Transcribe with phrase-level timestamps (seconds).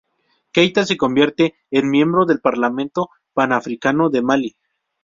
[0.51, 4.57] Keita se convierte en miembro del Parlamento Panafricano de Malí.